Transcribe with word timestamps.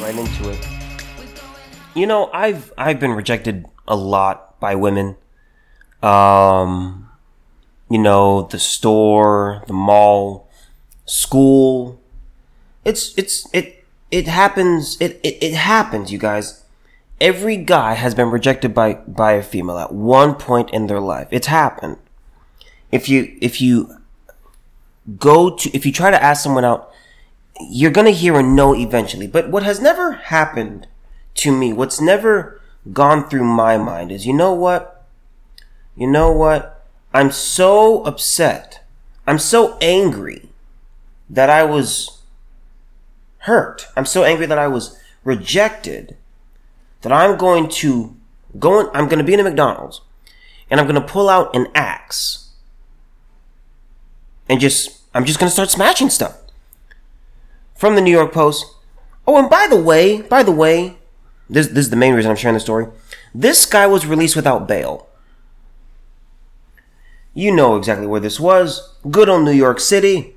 right 0.00 0.16
into 0.16 0.50
it. 0.50 0.66
You 1.94 2.06
know, 2.06 2.30
I've 2.32 2.72
I've 2.78 3.00
been 3.00 3.12
rejected 3.12 3.66
a 3.86 3.96
lot 3.96 4.58
by 4.60 4.74
women. 4.74 5.16
Um, 6.02 7.10
you 7.90 7.98
know, 7.98 8.42
the 8.42 8.58
store, 8.58 9.64
the 9.66 9.72
mall, 9.72 10.48
school. 11.04 12.00
It's 12.84 13.16
it's 13.18 13.52
it 13.52 13.84
it 14.10 14.28
happens. 14.28 14.96
It 15.00 15.20
it, 15.22 15.42
it 15.42 15.54
happens, 15.54 16.12
you 16.12 16.18
guys. 16.18 16.64
Every 17.20 17.58
guy 17.58 17.94
has 17.94 18.14
been 18.14 18.30
rejected 18.30 18.72
by 18.72 18.94
by 18.94 19.32
a 19.32 19.42
female 19.42 19.78
at 19.78 19.92
one 19.92 20.34
point 20.34 20.70
in 20.70 20.86
their 20.86 21.00
life. 21.00 21.28
It's 21.30 21.48
happened. 21.48 21.98
If 22.90 23.08
you 23.08 23.36
if 23.40 23.60
you 23.60 23.96
go 25.18 25.54
to 25.56 25.76
if 25.76 25.84
you 25.84 25.92
try 25.92 26.10
to 26.10 26.22
ask 26.22 26.42
someone 26.42 26.64
out 26.64 26.90
you're 27.68 27.90
gonna 27.90 28.10
hear 28.10 28.38
a 28.38 28.42
no 28.42 28.74
eventually. 28.74 29.26
But 29.26 29.50
what 29.50 29.62
has 29.62 29.80
never 29.80 30.12
happened 30.12 30.86
to 31.34 31.56
me, 31.56 31.72
what's 31.72 32.00
never 32.00 32.60
gone 32.92 33.28
through 33.28 33.44
my 33.44 33.76
mind 33.76 34.10
is, 34.10 34.26
you 34.26 34.32
know 34.32 34.52
what? 34.52 35.06
You 35.96 36.06
know 36.06 36.32
what? 36.32 36.86
I'm 37.12 37.30
so 37.30 38.04
upset. 38.04 38.84
I'm 39.26 39.38
so 39.38 39.76
angry 39.80 40.48
that 41.28 41.50
I 41.50 41.64
was 41.64 42.22
hurt. 43.38 43.86
I'm 43.96 44.06
so 44.06 44.24
angry 44.24 44.46
that 44.46 44.58
I 44.58 44.68
was 44.68 44.98
rejected 45.24 46.16
that 47.02 47.12
I'm 47.12 47.36
going 47.36 47.68
to 47.68 48.16
go 48.58 48.80
in, 48.80 48.86
I'm 48.94 49.08
going 49.08 49.18
to 49.18 49.24
be 49.24 49.34
in 49.34 49.40
a 49.40 49.44
McDonald's 49.44 50.00
and 50.70 50.80
I'm 50.80 50.86
going 50.86 51.00
to 51.00 51.06
pull 51.06 51.28
out 51.28 51.54
an 51.54 51.66
axe 51.74 52.50
and 54.48 54.60
just, 54.60 55.00
I'm 55.14 55.24
just 55.24 55.38
going 55.38 55.48
to 55.48 55.52
start 55.52 55.70
smashing 55.70 56.10
stuff 56.10 56.36
from 57.80 57.94
the 57.94 58.02
New 58.02 58.10
York 58.10 58.30
Post. 58.30 58.66
Oh, 59.26 59.38
and 59.38 59.48
by 59.48 59.66
the 59.66 59.80
way, 59.80 60.20
by 60.20 60.42
the 60.42 60.52
way, 60.52 60.98
this, 61.48 61.68
this 61.68 61.86
is 61.86 61.90
the 61.90 61.96
main 61.96 62.12
reason 62.12 62.30
I'm 62.30 62.36
sharing 62.36 62.54
the 62.54 62.60
story. 62.60 62.86
This 63.34 63.64
guy 63.64 63.86
was 63.86 64.04
released 64.04 64.36
without 64.36 64.68
bail. 64.68 65.08
You 67.32 67.54
know 67.54 67.76
exactly 67.76 68.06
where 68.06 68.20
this 68.20 68.38
was. 68.38 68.94
Good 69.10 69.30
old 69.30 69.46
New 69.46 69.52
York 69.52 69.80
City. 69.80 70.34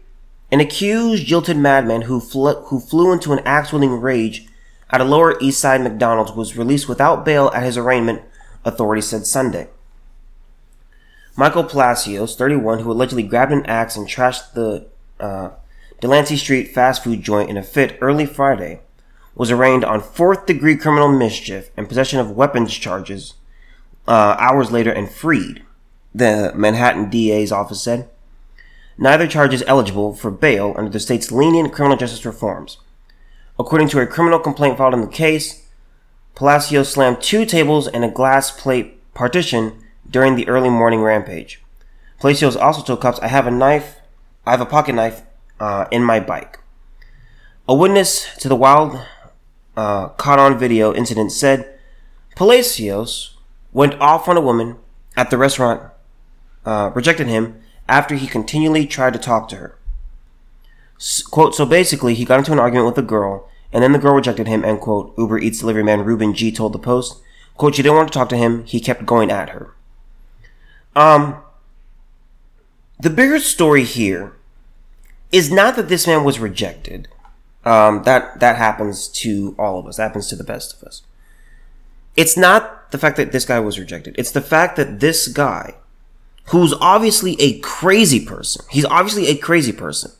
An 0.53 0.61
accused, 0.61 1.25
jilted 1.25 1.57
madman 1.57 2.03
who, 2.03 2.21
fl- 2.21 2.61
who 2.67 2.79
flew 2.79 3.11
into 3.11 3.33
an 3.33 3.41
axe 3.45 3.73
wielding 3.73 3.99
rage 3.99 4.47
at 4.89 5.01
a 5.01 5.03
Lower 5.03 5.37
East 5.41 5.59
Side 5.59 5.81
McDonald's 5.81 6.31
was 6.31 6.55
released 6.55 6.87
without 6.87 7.25
bail 7.25 7.51
at 7.53 7.63
his 7.63 7.77
arraignment, 7.77 8.21
authorities 8.63 9.07
said 9.07 9.25
Sunday. 9.25 9.67
Michael 11.35 11.65
Palacios, 11.65 12.37
31, 12.37 12.79
who 12.79 12.91
allegedly 12.91 13.23
grabbed 13.23 13.51
an 13.51 13.65
axe 13.65 13.97
and 13.97 14.07
trashed 14.07 14.53
the 14.53 14.87
uh, 15.19 15.49
Delancey 16.03 16.35
Street 16.35 16.65
fast 16.65 17.01
food 17.01 17.21
joint 17.21 17.49
in 17.49 17.55
a 17.55 17.63
fit 17.63 17.97
early 18.01 18.25
Friday, 18.25 18.81
was 19.35 19.51
arraigned 19.51 19.85
on 19.85 20.01
fourth 20.01 20.45
degree 20.45 20.75
criminal 20.75 21.07
mischief 21.07 21.69
and 21.77 21.87
possession 21.87 22.19
of 22.19 22.31
weapons 22.31 22.73
charges 22.73 23.35
uh, 24.05 24.35
hours 24.37 24.69
later 24.69 24.91
and 24.91 25.09
freed, 25.09 25.63
the 26.13 26.51
Manhattan 26.55 27.09
DA's 27.09 27.53
office 27.53 27.81
said. 27.81 28.09
Neither 28.97 29.27
charge 29.27 29.53
is 29.53 29.63
eligible 29.65 30.13
for 30.13 30.29
bail 30.29 30.75
under 30.75 30.91
the 30.91 30.99
state's 30.99 31.31
lenient 31.31 31.71
criminal 31.71 31.95
justice 31.95 32.25
reforms. 32.25 32.79
According 33.57 33.87
to 33.87 34.01
a 34.01 34.05
criminal 34.05 34.39
complaint 34.39 34.77
filed 34.77 34.93
in 34.93 34.99
the 34.99 35.07
case, 35.07 35.69
Palacio 36.35 36.83
slammed 36.83 37.21
two 37.21 37.45
tables 37.45 37.87
and 37.87 38.03
a 38.03 38.11
glass 38.11 38.51
plate 38.51 39.01
partition 39.13 39.81
during 40.11 40.35
the 40.35 40.49
early 40.49 40.69
morning 40.69 40.99
rampage. 40.99 41.63
Palacios 42.19 42.57
also 42.57 42.83
told 42.83 42.99
cops, 42.99 43.19
I 43.19 43.27
have 43.27 43.47
a 43.47 43.51
knife, 43.51 44.01
I 44.45 44.51
have 44.51 44.59
a 44.59 44.65
pocket 44.65 44.95
knife, 44.95 45.21
uh, 45.63 45.87
in 45.91 46.03
my 46.03 46.19
bike. 46.19 46.59
A 47.69 47.73
witness 47.73 48.27
to 48.39 48.49
the 48.49 48.55
wild 48.55 48.99
uh, 49.77 50.09
caught 50.09 50.37
on 50.37 50.59
video 50.59 50.93
incident 50.93 51.31
said 51.31 51.79
Palacios 52.35 53.37
went 53.71 53.93
off 54.01 54.27
on 54.27 54.35
a 54.35 54.41
woman 54.41 54.75
at 55.15 55.29
the 55.29 55.37
restaurant, 55.37 55.81
uh, 56.65 56.91
rejected 56.93 57.27
him 57.27 57.61
after 57.87 58.15
he 58.15 58.27
continually 58.27 58.85
tried 58.85 59.13
to 59.13 59.19
talk 59.19 59.47
to 59.49 59.55
her. 59.55 59.79
S- 60.97 61.21
quote, 61.21 61.55
so 61.55 61.65
basically, 61.65 62.13
he 62.13 62.25
got 62.25 62.39
into 62.39 62.51
an 62.51 62.59
argument 62.59 62.87
with 62.87 62.97
a 62.97 63.07
girl, 63.07 63.49
and 63.71 63.81
then 63.81 63.93
the 63.93 63.99
girl 63.99 64.15
rejected 64.15 64.47
him, 64.47 64.65
end 64.65 64.81
quote, 64.81 65.13
Uber 65.17 65.39
Eats 65.39 65.59
delivery 65.59 65.83
man 65.83 66.03
Ruben 66.03 66.33
G 66.33 66.51
told 66.51 66.73
the 66.73 66.79
Post. 66.79 67.21
Quote, 67.55 67.75
she 67.75 67.83
didn't 67.83 67.95
want 67.95 68.11
to 68.11 68.17
talk 68.17 68.29
to 68.29 68.37
him, 68.37 68.65
he 68.65 68.81
kept 68.81 69.05
going 69.05 69.31
at 69.31 69.49
her. 69.49 69.73
Um, 70.93 71.37
the 72.99 73.09
bigger 73.09 73.39
story 73.39 73.85
here 73.85 74.33
is 75.33 75.51
not 75.51 75.75
that 75.75 75.89
this 75.89 76.07
man 76.07 76.23
was 76.23 76.39
rejected. 76.39 77.09
Um, 77.65 78.03
that 78.03 78.39
that 78.39 78.57
happens 78.57 79.07
to 79.09 79.55
all 79.57 79.79
of 79.79 79.87
us. 79.87 79.97
That 79.97 80.03
happens 80.03 80.27
to 80.29 80.35
the 80.35 80.43
best 80.43 80.75
of 80.75 80.87
us. 80.87 81.01
It's 82.15 82.37
not 82.37 82.91
the 82.91 82.97
fact 82.97 83.17
that 83.17 83.31
this 83.31 83.45
guy 83.45 83.59
was 83.59 83.79
rejected. 83.79 84.15
It's 84.17 84.31
the 84.31 84.41
fact 84.41 84.75
that 84.75 84.99
this 84.99 85.27
guy, 85.27 85.75
who's 86.49 86.73
obviously 86.79 87.35
a 87.41 87.59
crazy 87.59 88.23
person, 88.23 88.65
he's 88.69 88.85
obviously 88.85 89.27
a 89.27 89.35
crazy 89.35 89.71
person. 89.73 90.11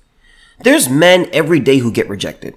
There's 0.59 0.89
men 0.89 1.29
every 1.31 1.59
day 1.59 1.77
who 1.77 1.91
get 1.91 2.09
rejected. 2.09 2.55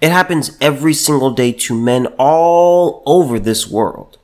It 0.00 0.12
happens 0.12 0.56
every 0.60 0.94
single 0.94 1.32
day 1.32 1.52
to 1.52 1.74
men 1.74 2.06
all 2.18 3.02
over 3.04 3.38
this 3.38 3.68
world. 3.68 4.16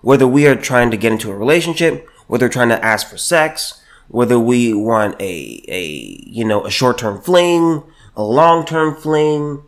Whether 0.00 0.26
we 0.26 0.46
are 0.46 0.54
trying 0.54 0.90
to 0.92 0.96
get 0.96 1.12
into 1.12 1.30
a 1.30 1.36
relationship, 1.36 2.08
whether 2.28 2.48
trying 2.48 2.68
to 2.70 2.84
ask 2.84 3.08
for 3.08 3.18
sex, 3.18 3.81
whether 4.12 4.38
we 4.38 4.74
want 4.74 5.20
a 5.20 5.64
a 5.66 5.84
you 6.26 6.44
know 6.44 6.64
a 6.64 6.70
short 6.70 6.98
term 6.98 7.20
fling, 7.20 7.82
a 8.14 8.22
long 8.22 8.64
term 8.64 8.94
fling, 8.94 9.62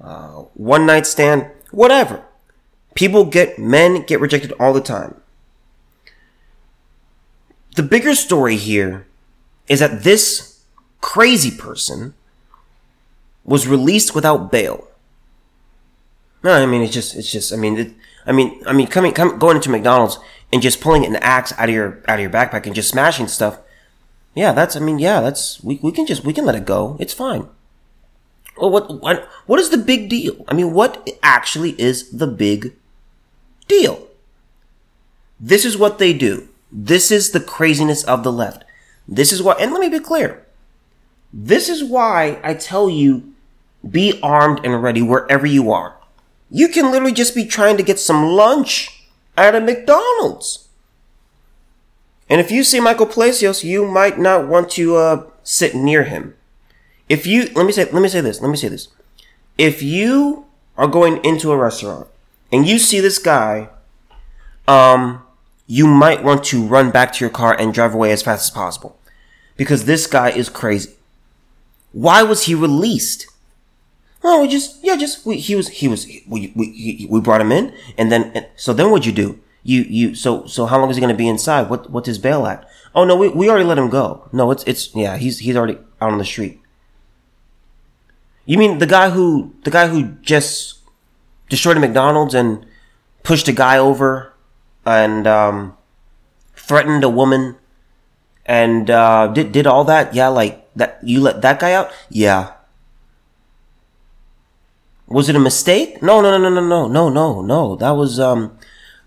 uh, 0.00 0.42
one 0.54 0.84
night 0.84 1.06
stand, 1.06 1.48
whatever. 1.70 2.22
People 2.94 3.24
get 3.24 3.58
men 3.58 4.02
get 4.02 4.20
rejected 4.20 4.52
all 4.58 4.72
the 4.72 4.80
time. 4.80 5.20
The 7.76 7.82
bigger 7.82 8.14
story 8.14 8.56
here 8.56 9.06
is 9.68 9.80
that 9.80 10.02
this 10.02 10.60
crazy 11.00 11.56
person 11.56 12.14
was 13.44 13.66
released 13.66 14.14
without 14.14 14.50
bail. 14.50 14.88
No, 16.42 16.52
I 16.52 16.66
mean 16.66 16.82
it's 16.82 16.92
just 16.92 17.14
it's 17.14 17.30
just 17.30 17.52
I 17.52 17.56
mean 17.56 17.78
it, 17.78 17.92
I 18.26 18.32
mean 18.32 18.60
I 18.66 18.72
mean 18.72 18.88
coming 18.88 19.12
come, 19.12 19.38
going 19.38 19.56
into 19.56 19.70
McDonald's 19.70 20.18
and 20.52 20.60
just 20.60 20.80
pulling 20.80 21.06
an 21.06 21.16
axe 21.16 21.52
out 21.58 21.68
of 21.68 21.74
your 21.74 22.02
out 22.08 22.18
of 22.18 22.20
your 22.20 22.30
backpack 22.30 22.66
and 22.66 22.74
just 22.74 22.90
smashing 22.90 23.28
stuff 23.28 23.60
yeah, 24.34 24.52
that's. 24.52 24.76
I 24.76 24.80
mean, 24.80 24.98
yeah, 24.98 25.20
that's. 25.20 25.62
We, 25.62 25.78
we 25.82 25.92
can 25.92 26.06
just 26.06 26.24
we 26.24 26.32
can 26.32 26.44
let 26.44 26.56
it 26.56 26.66
go. 26.66 26.96
It's 27.00 27.14
fine. 27.14 27.48
Well, 28.56 28.70
what 28.70 29.02
what 29.02 29.28
what 29.46 29.60
is 29.60 29.70
the 29.70 29.78
big 29.78 30.08
deal? 30.08 30.44
I 30.48 30.54
mean, 30.54 30.72
what 30.72 31.08
actually 31.22 31.80
is 31.80 32.10
the 32.10 32.26
big 32.26 32.72
deal? 33.68 34.06
This 35.40 35.64
is 35.64 35.76
what 35.76 35.98
they 35.98 36.12
do. 36.12 36.48
This 36.70 37.10
is 37.10 37.30
the 37.30 37.40
craziness 37.40 38.02
of 38.04 38.24
the 38.24 38.32
left. 38.32 38.64
This 39.06 39.32
is 39.32 39.42
why. 39.42 39.54
And 39.60 39.72
let 39.72 39.80
me 39.80 39.88
be 39.88 40.00
clear. 40.00 40.46
This 41.32 41.68
is 41.68 41.82
why 41.82 42.40
I 42.44 42.54
tell 42.54 42.88
you, 42.88 43.34
be 43.88 44.20
armed 44.22 44.60
and 44.64 44.82
ready 44.82 45.02
wherever 45.02 45.46
you 45.46 45.70
are. 45.72 45.96
You 46.50 46.68
can 46.68 46.90
literally 46.90 47.12
just 47.12 47.34
be 47.34 47.44
trying 47.44 47.76
to 47.76 47.82
get 47.82 47.98
some 47.98 48.24
lunch 48.24 49.08
at 49.36 49.56
a 49.56 49.60
McDonald's. 49.60 50.63
And 52.34 52.40
if 52.40 52.50
you 52.50 52.64
see 52.64 52.80
Michael 52.80 53.06
Palacios, 53.06 53.62
you 53.62 53.86
might 53.86 54.18
not 54.18 54.48
want 54.48 54.68
to 54.70 54.96
uh, 54.96 55.26
sit 55.44 55.72
near 55.72 56.02
him. 56.02 56.34
If 57.08 57.28
you 57.28 57.44
let 57.54 57.64
me 57.64 57.70
say 57.70 57.88
let 57.92 58.02
me 58.02 58.08
say 58.08 58.20
this, 58.22 58.40
let 58.40 58.50
me 58.50 58.56
say 58.56 58.66
this. 58.66 58.88
If 59.56 59.84
you 59.84 60.44
are 60.76 60.88
going 60.88 61.24
into 61.24 61.52
a 61.52 61.56
restaurant 61.56 62.08
and 62.50 62.66
you 62.66 62.80
see 62.80 62.98
this 62.98 63.20
guy, 63.20 63.68
um, 64.66 65.22
you 65.68 65.86
might 65.86 66.24
want 66.24 66.42
to 66.46 66.66
run 66.66 66.90
back 66.90 67.12
to 67.12 67.24
your 67.24 67.30
car 67.30 67.54
and 67.56 67.72
drive 67.72 67.94
away 67.94 68.10
as 68.10 68.24
fast 68.24 68.42
as 68.42 68.50
possible. 68.50 68.98
Because 69.56 69.84
this 69.84 70.08
guy 70.08 70.30
is 70.30 70.48
crazy. 70.48 70.90
Why 71.92 72.24
was 72.24 72.46
he 72.46 72.56
released? 72.56 73.28
Oh, 74.24 74.42
we 74.42 74.48
just 74.48 74.82
yeah, 74.82 74.96
just 74.96 75.24
we, 75.24 75.36
he 75.36 75.54
was 75.54 75.68
he 75.68 75.86
was 75.86 76.04
we 76.26 76.52
we 76.56 77.06
we 77.08 77.20
brought 77.20 77.40
him 77.40 77.52
in, 77.52 77.72
and 77.96 78.10
then 78.10 78.48
so 78.56 78.72
then 78.72 78.90
what'd 78.90 79.06
you 79.06 79.12
do? 79.12 79.38
You 79.64 79.80
you 79.82 80.14
so 80.14 80.46
so 80.46 80.66
how 80.66 80.78
long 80.78 80.90
is 80.90 80.96
he 80.96 81.00
going 81.00 81.12
to 81.12 81.18
be 81.18 81.28
inside? 81.28 81.68
What 81.68 81.90
what's 81.90 82.06
his 82.06 82.18
bail 82.18 82.46
at? 82.46 82.68
Oh 82.94 83.04
no, 83.04 83.16
we, 83.16 83.28
we 83.28 83.48
already 83.48 83.64
let 83.64 83.78
him 83.78 83.88
go. 83.88 84.28
No, 84.32 84.50
it's 84.50 84.62
it's 84.64 84.94
yeah, 84.94 85.16
he's 85.16 85.40
he's 85.40 85.56
already 85.56 85.78
out 86.00 86.12
on 86.12 86.18
the 86.18 86.24
street. 86.24 86.60
You 88.46 88.58
mean 88.58 88.78
the 88.78 88.86
guy 88.86 89.10
who 89.10 89.54
the 89.64 89.70
guy 89.70 89.88
who 89.88 90.16
just 90.20 90.78
destroyed 91.48 91.78
a 91.78 91.80
McDonald's 91.80 92.34
and 92.34 92.66
pushed 93.22 93.48
a 93.48 93.52
guy 93.52 93.78
over 93.78 94.34
and 94.84 95.26
um, 95.26 95.76
threatened 96.54 97.02
a 97.02 97.08
woman 97.08 97.56
and 98.46 98.90
uh, 98.90 99.28
did 99.28 99.52
did 99.52 99.66
all 99.66 99.84
that? 99.84 100.14
Yeah, 100.14 100.28
like 100.28 100.68
that. 100.76 101.00
You 101.02 101.20
let 101.20 101.42
that 101.42 101.58
guy 101.58 101.72
out? 101.72 101.90
Yeah. 102.10 102.52
Was 105.06 105.28
it 105.28 105.36
a 105.36 105.40
mistake? 105.40 106.02
No, 106.02 106.20
no, 106.20 106.36
no, 106.36 106.48
no, 106.48 106.60
no, 106.60 106.60
no, 106.60 106.88
no, 106.88 107.10
no, 107.10 107.42
no. 107.42 107.76
That 107.76 107.90
was 107.90 108.18
um, 108.18 108.58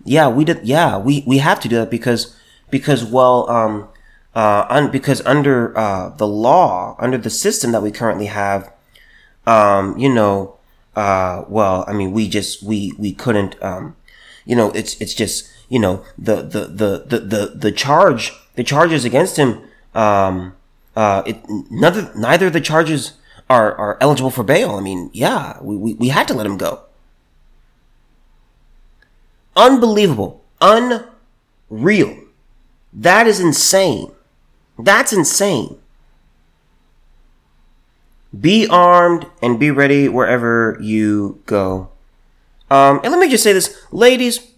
yeah, 0.08 0.28
we 0.30 0.46
did. 0.46 0.66
Yeah, 0.66 0.98
we 0.98 1.24
we 1.28 1.40
have 1.40 1.60
to 1.62 1.68
do 1.68 1.76
that 1.78 1.90
because 1.90 2.36
because 2.70 3.04
well, 3.04 3.50
um, 3.50 3.90
uh, 4.34 4.66
un, 4.70 4.92
because 4.92 5.22
under 5.26 5.78
uh, 5.78 6.10
the 6.10 6.28
law, 6.28 6.96
under 7.00 7.18
the 7.18 7.30
system 7.30 7.72
that 7.74 7.82
we 7.82 7.92
currently 7.92 8.28
have, 8.28 8.72
um, 9.46 9.98
you 9.98 10.10
know, 10.10 10.58
uh, 10.96 11.44
well, 11.48 11.86
I 11.88 11.94
mean, 11.94 12.12
we 12.12 12.28
just 12.28 12.64
we 12.64 12.94
we 12.98 13.14
couldn't, 13.14 13.62
um, 13.62 13.96
you 14.46 14.56
know, 14.56 14.72
it's 14.72 15.00
it's 15.02 15.14
just 15.14 15.50
you 15.70 15.80
know 15.80 16.04
the 16.18 16.38
the 16.38 16.66
the 16.66 17.04
the 17.06 17.20
the, 17.20 17.46
the 17.56 17.72
charge 17.72 18.32
the 18.56 18.64
charges 18.64 19.06
against 19.06 19.38
him, 19.38 19.62
um, 19.94 20.56
uh, 20.96 21.24
it 21.26 21.38
neither 21.70 22.12
neither 22.16 22.48
of 22.48 22.54
the 22.54 22.62
charges 22.62 23.14
are 23.50 23.76
are 23.76 23.98
eligible 24.02 24.32
for 24.32 24.44
bail. 24.44 24.72
I 24.72 24.82
mean, 24.82 25.10
yeah, 25.14 25.58
we 25.62 25.76
we, 25.76 25.94
we 25.96 26.08
had 26.10 26.28
to 26.30 26.34
let 26.34 26.46
him 26.46 26.58
go. 26.58 26.87
Unbelievable, 29.58 30.44
unreal. 30.62 32.18
That 32.94 33.26
is 33.26 33.40
insane. 33.40 34.12
That's 34.78 35.12
insane. 35.12 35.80
Be 38.40 38.68
armed 38.68 39.26
and 39.42 39.60
be 39.60 39.72
ready 39.72 40.08
wherever 40.08 40.78
you 40.80 41.42
go. 41.48 41.90
Um, 42.70 43.00
and 43.04 43.12
let 43.12 43.20
me 43.20 43.30
just 43.30 43.44
say 43.44 43.52
this, 43.52 43.76
ladies. 43.92 44.52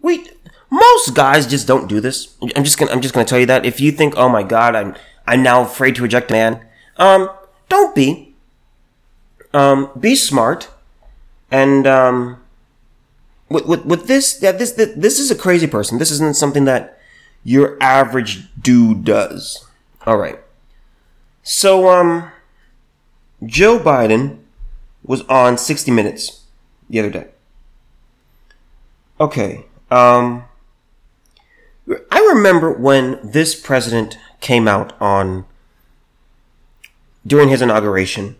We 0.00 0.26
most 0.70 1.14
guys 1.14 1.46
just 1.46 1.66
don't 1.66 1.86
do 1.86 2.00
this. 2.00 2.34
I'm 2.56 2.64
just 2.64 2.78
gonna 2.78 2.92
I'm 2.92 3.02
just 3.02 3.12
gonna 3.12 3.26
tell 3.26 3.38
you 3.38 3.46
that. 3.46 3.66
If 3.66 3.78
you 3.78 3.92
think, 3.92 4.14
oh 4.16 4.28
my 4.28 4.42
god, 4.42 4.74
I'm 4.74 4.94
I'm 5.26 5.42
now 5.42 5.62
afraid 5.62 5.96
to 5.96 6.02
reject 6.02 6.30
a 6.30 6.34
man, 6.34 6.64
um, 6.96 7.28
don't 7.68 7.94
be. 7.94 8.34
Um, 9.52 9.90
be 10.00 10.16
smart, 10.16 10.70
and 11.50 11.86
um, 11.86 12.41
with 13.52 13.66
with, 13.66 13.84
with 13.84 14.06
this, 14.06 14.38
yeah, 14.42 14.52
this, 14.52 14.72
this 14.72 14.92
this 14.96 15.18
is 15.18 15.30
a 15.30 15.36
crazy 15.36 15.66
person. 15.66 15.98
This 15.98 16.10
isn't 16.10 16.36
something 16.36 16.64
that 16.64 16.98
your 17.44 17.76
average 17.80 18.48
dude 18.60 19.04
does. 19.04 19.66
All 20.06 20.16
right. 20.16 20.38
So 21.42 21.88
um 21.88 22.30
Joe 23.44 23.78
Biden 23.78 24.38
was 25.04 25.22
on 25.22 25.58
60 25.58 25.90
Minutes 25.90 26.44
the 26.88 27.00
other 27.00 27.10
day. 27.10 27.26
Okay. 29.20 29.64
Um, 29.90 30.44
I 32.10 32.20
remember 32.34 32.72
when 32.72 33.18
this 33.22 33.58
president 33.58 34.16
came 34.40 34.68
out 34.68 34.94
on 35.00 35.44
during 37.26 37.48
his 37.48 37.62
inauguration 37.62 38.36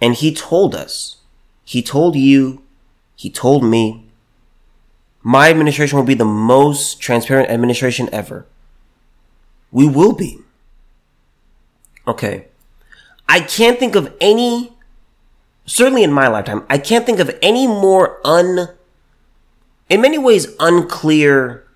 and 0.00 0.14
he 0.14 0.34
told 0.34 0.74
us, 0.74 1.16
he 1.64 1.82
told 1.82 2.16
you, 2.16 2.62
he 3.14 3.30
told 3.30 3.64
me, 3.64 4.05
my 5.26 5.50
administration 5.50 5.98
will 5.98 6.04
be 6.04 6.14
the 6.14 6.24
most 6.24 7.00
transparent 7.00 7.50
administration 7.50 8.08
ever. 8.12 8.46
We 9.72 9.88
will 9.88 10.12
be. 10.12 10.38
Okay. 12.06 12.46
I 13.28 13.40
can't 13.40 13.76
think 13.76 13.96
of 13.96 14.14
any, 14.20 14.76
certainly 15.64 16.04
in 16.04 16.12
my 16.12 16.28
lifetime, 16.28 16.64
I 16.70 16.78
can't 16.78 17.04
think 17.04 17.18
of 17.18 17.36
any 17.42 17.66
more 17.66 18.20
un, 18.24 18.68
in 19.88 20.00
many 20.00 20.16
ways, 20.16 20.46
unclear 20.60 21.66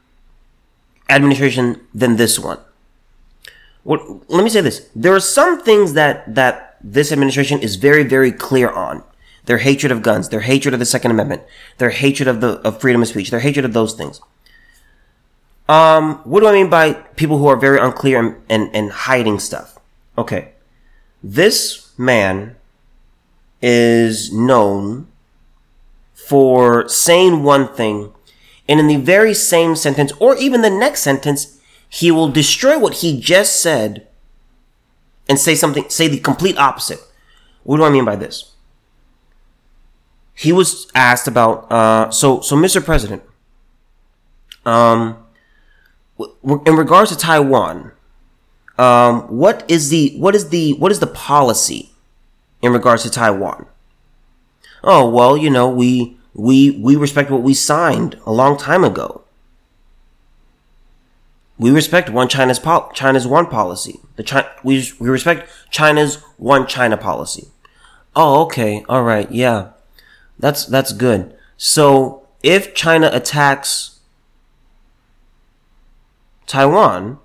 administration 1.08 1.84
than 1.92 2.18
this 2.18 2.38
one. 2.38 2.60
Well, 3.82 4.22
let 4.28 4.44
me 4.44 4.50
say 4.50 4.60
this. 4.60 4.88
There 4.94 5.12
are 5.12 5.18
some 5.18 5.60
things 5.60 5.94
that, 5.94 6.36
that 6.36 6.76
this 6.80 7.10
administration 7.10 7.58
is 7.58 7.74
very, 7.74 8.04
very 8.04 8.30
clear 8.30 8.70
on. 8.70 9.02
Their 9.50 9.58
hatred 9.58 9.90
of 9.90 10.02
guns, 10.02 10.28
their 10.28 10.42
hatred 10.42 10.74
of 10.74 10.78
the 10.78 10.86
Second 10.86 11.10
Amendment, 11.10 11.42
their 11.78 11.90
hatred 11.90 12.28
of 12.28 12.40
the, 12.40 12.60
of 12.60 12.80
freedom 12.80 13.02
of 13.02 13.08
speech, 13.08 13.32
their 13.32 13.40
hatred 13.40 13.64
of 13.64 13.72
those 13.72 13.94
things. 13.94 14.20
Um, 15.68 16.18
what 16.18 16.38
do 16.38 16.46
I 16.46 16.52
mean 16.52 16.70
by 16.70 16.92
people 16.92 17.38
who 17.38 17.48
are 17.48 17.56
very 17.56 17.80
unclear 17.80 18.20
and, 18.20 18.36
and, 18.48 18.70
and 18.72 18.92
hiding 18.92 19.40
stuff? 19.40 19.76
Okay. 20.16 20.52
This 21.20 21.90
man 21.98 22.54
is 23.60 24.32
known 24.32 25.08
for 26.14 26.88
saying 26.88 27.42
one 27.42 27.74
thing, 27.74 28.12
and 28.68 28.78
in 28.78 28.86
the 28.86 28.98
very 28.98 29.34
same 29.34 29.74
sentence, 29.74 30.12
or 30.20 30.36
even 30.36 30.62
the 30.62 30.70
next 30.70 31.02
sentence, 31.02 31.58
he 31.88 32.12
will 32.12 32.28
destroy 32.28 32.78
what 32.78 32.98
he 32.98 33.20
just 33.20 33.60
said 33.60 34.06
and 35.28 35.40
say 35.40 35.56
something, 35.56 35.88
say 35.88 36.06
the 36.06 36.20
complete 36.20 36.56
opposite. 36.56 37.00
What 37.64 37.78
do 37.78 37.82
I 37.82 37.90
mean 37.90 38.04
by 38.04 38.14
this? 38.14 38.49
He 40.40 40.52
was 40.52 40.90
asked 40.94 41.28
about, 41.28 41.70
uh, 41.70 42.10
so, 42.10 42.40
so 42.40 42.56
Mr. 42.56 42.82
President, 42.82 43.22
um, 44.64 45.18
in 46.66 46.76
regards 46.76 47.10
to 47.10 47.16
Taiwan, 47.18 47.92
um, 48.78 49.24
what 49.24 49.64
is 49.68 49.90
the 49.90 50.14
what 50.16 50.34
is 50.34 50.48
the 50.48 50.72
what 50.78 50.90
is 50.90 51.00
the 51.00 51.06
policy 51.06 51.90
in 52.62 52.72
regards 52.72 53.02
to 53.02 53.10
Taiwan? 53.10 53.66
Oh 54.82 55.10
well, 55.10 55.36
you 55.36 55.50
know 55.50 55.68
we 55.68 56.16
we 56.32 56.70
we 56.70 56.96
respect 56.96 57.30
what 57.30 57.42
we 57.42 57.52
signed 57.52 58.18
a 58.24 58.32
long 58.32 58.56
time 58.56 58.82
ago. 58.82 59.24
We 61.58 61.70
respect 61.70 62.08
one 62.08 62.28
China's 62.28 62.58
pol- 62.58 62.90
China's 62.94 63.26
one 63.26 63.46
policy. 63.46 64.00
The 64.16 64.22
China 64.22 64.48
we 64.64 64.90
we 64.98 65.10
respect 65.10 65.50
China's 65.70 66.16
one 66.38 66.66
China 66.66 66.96
policy. 66.96 67.48
Oh, 68.16 68.44
okay, 68.44 68.82
all 68.88 69.02
right, 69.02 69.30
yeah, 69.30 69.72
that's 70.40 70.66
that's 70.66 70.92
good. 70.92 71.36
So 71.56 72.26
if 72.42 72.74
China 72.74 73.10
attacks 73.12 74.00
Taiwan, 76.46 77.18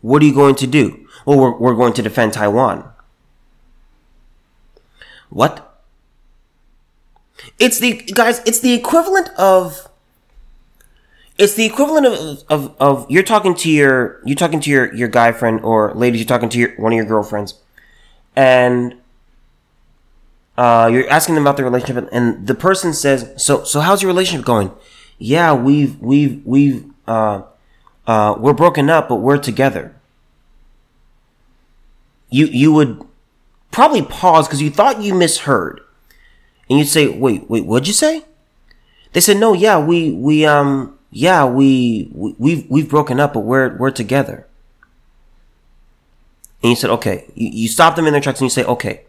what 0.00 0.22
are 0.22 0.24
you 0.24 0.34
going 0.34 0.54
to 0.54 0.66
do? 0.66 1.06
Well, 1.26 1.38
we're, 1.38 1.58
we're 1.58 1.74
going 1.74 1.92
to 1.94 2.02
defend 2.02 2.32
Taiwan. 2.32 2.88
What? 5.28 5.82
It's 7.58 7.78
the, 7.78 7.94
guys, 8.14 8.40
it's 8.46 8.60
the 8.60 8.72
equivalent 8.72 9.28
of, 9.36 9.88
it's 11.36 11.54
the 11.54 11.66
equivalent 11.66 12.06
of, 12.06 12.44
of, 12.48 12.76
of, 12.80 13.10
you're 13.10 13.22
talking 13.22 13.54
to 13.56 13.70
your, 13.70 14.22
you're 14.24 14.36
talking 14.36 14.60
to 14.60 14.70
your, 14.70 14.94
your 14.94 15.08
guy 15.08 15.32
friend 15.32 15.60
or 15.60 15.92
ladies, 15.94 16.20
you're 16.20 16.28
talking 16.28 16.48
to 16.48 16.58
your, 16.58 16.74
one 16.76 16.92
of 16.92 16.96
your 16.96 17.04
girlfriends 17.04 17.60
and, 18.34 18.94
uh, 20.56 20.88
you're 20.92 21.08
asking 21.08 21.34
them 21.34 21.44
about 21.44 21.56
their 21.56 21.66
relationship 21.66 22.08
and 22.12 22.46
the 22.46 22.54
person 22.54 22.92
says, 22.92 23.32
so, 23.36 23.64
so 23.64 23.80
how's 23.80 24.02
your 24.02 24.10
relationship 24.10 24.44
going? 24.44 24.70
Yeah, 25.18 25.54
we've, 25.54 25.98
we've, 26.00 26.44
we've, 26.44 26.84
uh, 27.06 27.42
uh, 28.06 28.36
we're 28.38 28.52
broken 28.52 28.90
up, 28.90 29.08
but 29.08 29.16
we're 29.16 29.38
together 29.38 29.96
you 32.30 32.46
you 32.46 32.72
would 32.72 33.02
probably 33.70 34.02
pause 34.02 34.46
because 34.46 34.62
you 34.62 34.70
thought 34.70 35.00
you 35.00 35.14
misheard, 35.14 35.80
and 36.68 36.78
you'd 36.78 36.88
say, 36.88 37.08
"Wait, 37.08 37.48
wait, 37.48 37.64
what'd 37.64 37.86
you 37.86 37.94
say?" 37.94 38.24
They 39.12 39.20
said, 39.20 39.38
"No, 39.38 39.52
yeah, 39.52 39.78
we 39.78 40.12
we 40.12 40.44
um 40.44 40.98
yeah 41.10 41.44
we, 41.44 42.10
we 42.12 42.34
we've 42.38 42.70
we've 42.70 42.88
broken 42.88 43.20
up, 43.20 43.32
but 43.32 43.40
we're 43.40 43.76
we're 43.76 43.90
together." 43.90 44.46
And 46.62 46.70
you 46.70 46.76
said, 46.76 46.90
"Okay." 46.90 47.30
You, 47.34 47.48
you 47.52 47.68
stop 47.68 47.96
them 47.96 48.06
in 48.06 48.12
their 48.12 48.20
tracks 48.20 48.40
and 48.40 48.46
you 48.46 48.50
say, 48.50 48.64
"Okay." 48.64 49.05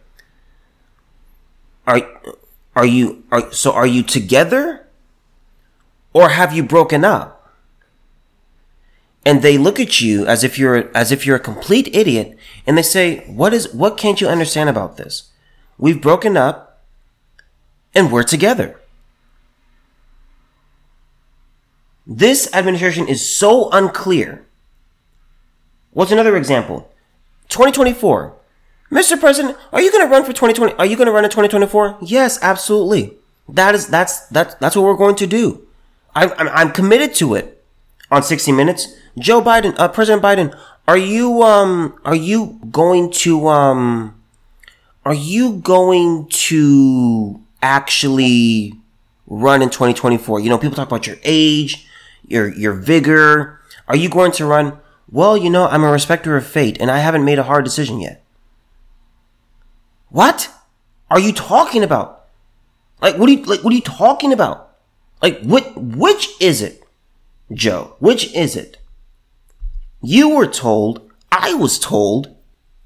Are 1.88 2.02
are 2.76 2.86
you 2.86 3.24
are 3.32 3.52
so 3.52 3.72
are 3.72 3.88
you 3.88 4.04
together, 4.04 4.86
or 6.14 6.30
have 6.30 6.54
you 6.54 6.62
broken 6.62 7.04
up? 7.04 7.38
and 9.28 9.42
they 9.42 9.58
look 9.58 9.78
at 9.78 10.00
you 10.00 10.26
as 10.26 10.46
if 10.46 10.58
you're 10.58 10.90
as 10.96 11.12
if 11.12 11.26
you're 11.26 11.36
a 11.36 11.52
complete 11.52 11.94
idiot 11.94 12.38
and 12.66 12.78
they 12.78 12.82
say 12.82 13.26
what 13.28 13.54
is 13.54 13.74
what 13.74 13.98
can't 13.98 14.22
you 14.22 14.28
understand 14.30 14.70
about 14.70 14.96
this? 14.96 15.32
We've 15.78 16.02
broken 16.02 16.38
up 16.38 16.82
and 17.94 18.10
we're 18.10 18.24
together. 18.24 18.80
This 22.06 22.48
administration 22.54 23.10
is 23.10 23.38
so 23.38 23.70
unclear. 23.72 24.46
What's 25.92 26.14
another 26.14 26.38
example? 26.38 26.90
2024 27.50 28.34
mr 28.92 29.20
president 29.20 29.58
are 29.74 29.82
you 29.82 29.92
going 29.92 30.06
to 30.06 30.12
run 30.12 30.24
for 30.24 30.34
2020 30.34 30.74
are 30.74 30.86
you 30.86 30.96
going 30.96 31.08
to 31.08 31.12
run 31.12 31.24
in 31.24 31.30
2024 31.30 31.98
yes 32.02 32.40
absolutely 32.42 33.14
that 33.50 33.76
is 33.76 33.88
that's 33.88 34.28
that's 34.28 34.56
that's 34.56 34.76
what 34.76 34.84
we're 34.84 34.96
going 34.96 35.16
to 35.16 35.28
do 35.28 35.66
I'm, 36.16 36.32
I'm, 36.38 36.48
I'm 36.50 36.72
committed 36.72 37.14
to 37.16 37.36
it 37.36 37.64
on 38.10 38.24
60 38.24 38.52
minutes 38.52 38.96
Joe 39.18 39.42
Biden, 39.42 39.74
uh, 39.80 39.88
President 39.88 40.24
Biden, 40.24 40.56
are 40.88 40.98
you 40.98 41.42
um 41.44 42.00
are 42.06 42.16
you 42.16 42.60
going 42.72 43.12
to 43.12 43.48
um 43.48 44.22
are 45.06 45.14
you 45.14 45.58
going 45.58 46.28
to 46.30 47.42
actually 47.62 48.74
run 49.26 49.62
in 49.62 49.70
2024? 49.70 50.40
You 50.40 50.50
know, 50.50 50.58
people 50.58 50.76
talk 50.76 50.88
about 50.88 51.08
your 51.08 51.18
age, 51.24 51.88
your 52.28 52.54
your 52.54 52.74
vigor. 52.74 53.60
Are 53.88 53.96
you 53.96 54.10
going 54.10 54.32
to 54.34 54.46
run? 54.46 54.78
Well, 55.10 55.38
you 55.38 55.50
know, 55.50 55.68
I'm 55.68 55.84
a 55.84 55.92
respecter 55.92 56.36
of 56.36 56.46
fate 56.46 56.78
and 56.80 56.92
I 56.92 57.00
haven't 57.00 57.26
made 57.26 57.40
a 57.40 57.44
hard 57.44 57.64
decision 57.64 58.00
yet. 58.00 58.24
What 60.10 60.50
are 61.10 61.20
you 61.20 61.34
talking 61.34 61.84
about? 61.84 62.26
Like 63.02 63.18
what 63.18 63.30
are 63.30 63.34
you 63.34 63.44
like 63.44 63.64
what 63.64 63.74
are 63.74 63.76
you 63.76 63.82
talking 63.82 64.34
about? 64.34 64.76
Like 65.22 65.42
what 65.42 65.74
which 65.76 66.30
is 66.42 66.62
it? 66.62 66.84
Joe, 67.54 67.96
which 68.00 68.34
is 68.34 68.56
it? 68.56 68.78
You 70.02 70.36
were 70.36 70.48
told, 70.48 71.10
I 71.32 71.54
was 71.54 71.80
told, 71.80 72.36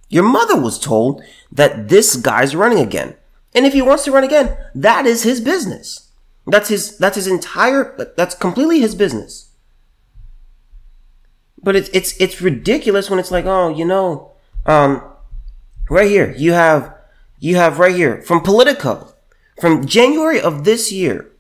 your 0.10 0.24
mother 0.24 0.60
was 0.60 0.80
told 0.80 1.22
that 1.52 1.90
this 1.90 2.16
guy's 2.16 2.56
running 2.56 2.80
again. 2.80 3.16
And 3.54 3.66
if 3.66 3.74
he 3.74 3.82
wants 3.82 4.06
to 4.06 4.12
run 4.12 4.24
again, 4.24 4.58
that 4.76 5.06
is 5.06 5.24
his 5.24 5.42
business. 5.42 6.10
That's 6.48 6.70
his, 6.70 6.98
that's 6.98 7.16
his 7.16 7.28
entire, 7.28 7.96
that's 8.18 8.36
completely 8.36 8.80
his 8.80 8.96
business. 8.96 9.50
But 11.62 11.76
it's, 11.76 11.90
it's, 11.90 12.20
it's 12.20 12.42
ridiculous 12.42 13.10
when 13.10 13.20
it's 13.20 13.32
like, 13.32 13.46
oh, 13.46 13.70
you 13.70 13.86
know, 13.86 14.32
um, 14.66 15.04
right 15.90 16.10
here, 16.10 16.34
you 16.38 16.54
have, 16.54 16.96
you 17.42 17.56
have 17.56 17.80
right 17.80 17.96
here 17.96 18.22
from 18.22 18.42
Politico, 18.42 19.14
from 19.60 19.86
January 19.86 20.40
of 20.40 20.64
this 20.64 20.92
year, 20.92 21.32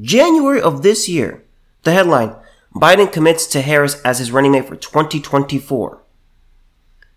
January 0.00 0.62
of 0.62 0.82
this 0.82 1.08
year, 1.08 1.44
the 1.82 1.92
headline, 1.92 2.36
Biden 2.74 3.12
commits 3.12 3.46
to 3.48 3.60
Harris 3.60 4.00
as 4.02 4.20
his 4.20 4.30
running 4.30 4.52
mate 4.52 4.66
for 4.66 4.76
2024. 4.76 6.00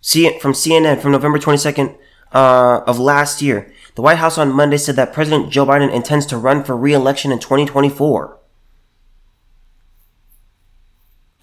See 0.01 0.25
it 0.25 0.41
from 0.41 0.53
CNN 0.53 0.99
from 0.99 1.11
November 1.11 1.37
22nd 1.37 1.95
uh, 2.33 2.81
of 2.87 2.99
last 2.99 3.41
year. 3.43 3.71
The 3.93 4.01
White 4.01 4.17
House 4.17 4.37
on 4.37 4.51
Monday 4.51 4.77
said 4.77 4.95
that 4.97 5.13
President 5.13 5.51
Joe 5.51 5.65
Biden 5.65 5.93
intends 5.93 6.25
to 6.27 6.37
run 6.37 6.63
for 6.63 6.75
re-election 6.75 7.31
in 7.31 7.39
2024. 7.39 8.37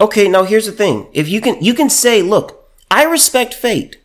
Okay, 0.01 0.27
now 0.29 0.43
here's 0.43 0.67
the 0.67 0.73
thing. 0.73 1.09
If 1.13 1.29
you 1.29 1.41
can 1.41 1.63
you 1.63 1.75
can 1.75 1.89
say, 1.89 2.23
look, 2.23 2.69
I 2.91 3.05
respect 3.05 3.55
fate. 3.55 4.02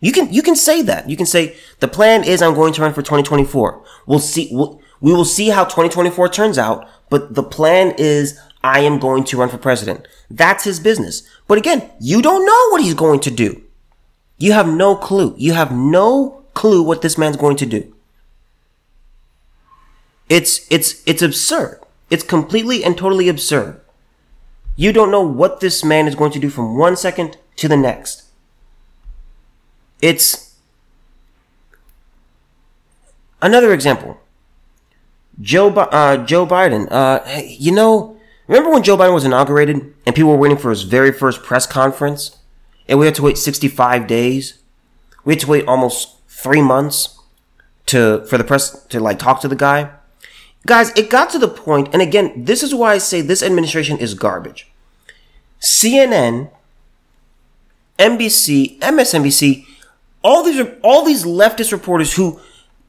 You 0.00 0.12
can 0.12 0.32
you 0.32 0.42
can 0.42 0.56
say 0.56 0.82
that. 0.82 1.08
You 1.08 1.16
can 1.16 1.26
say 1.26 1.56
the 1.80 1.88
plan 1.88 2.24
is 2.24 2.40
I'm 2.42 2.54
going 2.54 2.72
to 2.74 2.82
run 2.82 2.92
for 2.92 3.02
2024. 3.02 3.84
We'll 4.06 4.18
see 4.18 4.48
we'll, 4.50 4.80
we 5.00 5.12
will 5.12 5.24
see 5.24 5.48
how 5.48 5.64
2024 5.64 6.28
turns 6.30 6.58
out, 6.58 6.88
but 7.10 7.34
the 7.34 7.42
plan 7.42 7.94
is 7.98 8.38
I 8.62 8.80
am 8.80 8.98
going 8.98 9.24
to 9.24 9.36
run 9.38 9.48
for 9.48 9.58
president. 9.58 10.06
That's 10.30 10.64
his 10.64 10.80
business. 10.80 11.22
But 11.46 11.58
again, 11.58 11.90
you 12.00 12.22
don't 12.22 12.44
know 12.44 12.68
what 12.70 12.82
he's 12.82 12.94
going 12.94 13.20
to 13.20 13.30
do. 13.30 13.62
You 14.38 14.52
have 14.52 14.68
no 14.68 14.96
clue. 14.96 15.34
You 15.36 15.52
have 15.52 15.72
no 15.72 16.44
clue 16.54 16.82
what 16.82 17.02
this 17.02 17.18
man's 17.18 17.36
going 17.36 17.56
to 17.58 17.66
do. 17.66 17.94
It's 20.28 20.66
it's 20.70 21.02
it's 21.06 21.22
absurd. 21.22 21.80
It's 22.08 22.22
completely 22.22 22.84
and 22.84 22.96
totally 22.96 23.28
absurd. 23.28 23.80
You 24.76 24.92
don't 24.92 25.10
know 25.10 25.20
what 25.20 25.60
this 25.60 25.84
man 25.84 26.08
is 26.08 26.14
going 26.14 26.32
to 26.32 26.38
do 26.38 26.48
from 26.48 26.78
one 26.78 26.96
second 26.96 27.36
to 27.56 27.68
the 27.68 27.76
next. 27.76 28.29
It's 30.02 30.56
another 33.42 33.72
example. 33.72 34.20
Joe 35.40 35.68
uh, 35.68 36.18
Joe 36.18 36.46
Biden. 36.46 36.88
Uh, 36.90 37.20
you 37.44 37.72
know, 37.72 38.18
remember 38.46 38.70
when 38.70 38.82
Joe 38.82 38.96
Biden 38.96 39.14
was 39.14 39.24
inaugurated 39.24 39.94
and 40.06 40.14
people 40.14 40.30
were 40.30 40.36
waiting 40.36 40.58
for 40.58 40.70
his 40.70 40.82
very 40.82 41.12
first 41.12 41.42
press 41.42 41.66
conference, 41.66 42.38
and 42.88 42.98
we 42.98 43.06
had 43.06 43.14
to 43.16 43.22
wait 43.22 43.38
65 43.38 44.06
days. 44.06 44.58
We 45.24 45.34
had 45.34 45.40
to 45.40 45.48
wait 45.48 45.66
almost 45.66 46.16
three 46.28 46.62
months 46.62 47.18
to 47.86 48.24
for 48.26 48.38
the 48.38 48.44
press 48.44 48.84
to 48.86 49.00
like 49.00 49.18
talk 49.18 49.40
to 49.40 49.48
the 49.48 49.56
guy. 49.56 49.90
Guys, 50.66 50.90
it 50.90 51.08
got 51.08 51.30
to 51.30 51.38
the 51.38 51.48
point, 51.48 51.88
and 51.92 52.02
again, 52.02 52.44
this 52.44 52.62
is 52.62 52.74
why 52.74 52.92
I 52.92 52.98
say 52.98 53.22
this 53.22 53.42
administration 53.42 53.96
is 53.96 54.12
garbage. 54.12 54.70
CNN, 55.58 56.50
NBC, 57.98 58.78
MSNBC, 58.80 59.64
all 60.22 60.42
these 60.42 60.66
all 60.82 61.04
these 61.04 61.24
leftist 61.24 61.72
reporters 61.72 62.14
who 62.14 62.40